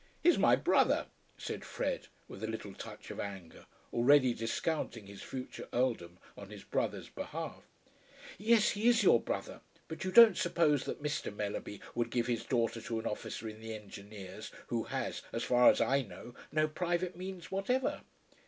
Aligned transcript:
"He 0.23 0.29
is 0.29 0.39
my 0.39 0.55
brother," 0.55 1.05
said 1.37 1.63
Fred, 1.63 2.07
with 2.27 2.43
a 2.43 2.47
little 2.47 2.73
touch 2.73 3.11
of 3.11 3.19
anger, 3.19 3.67
already 3.93 4.33
discounting 4.33 5.05
his 5.05 5.21
future 5.21 5.69
earldom 5.73 6.17
on 6.35 6.49
his 6.49 6.63
brother's 6.63 7.07
behalf. 7.07 7.61
"Yes; 8.39 8.71
he 8.71 8.87
is 8.87 9.03
your 9.03 9.19
brother; 9.19 9.61
but 9.87 10.03
you 10.03 10.11
don't 10.11 10.39
suppose 10.39 10.85
that 10.85 11.03
Mr. 11.03 11.31
Mellerby 11.31 11.81
would 11.93 12.09
give 12.09 12.25
his 12.25 12.43
daughter 12.43 12.81
to 12.81 12.97
an 12.97 13.05
officer 13.05 13.47
in 13.47 13.61
the 13.61 13.75
Engineers 13.75 14.51
who 14.69 14.85
has, 14.85 15.21
as 15.31 15.43
far 15.43 15.69
as 15.69 15.79
I 15.79 16.01
know, 16.01 16.33
no 16.51 16.67
private 16.67 17.15
means 17.15 17.51
whatever." 17.51 18.01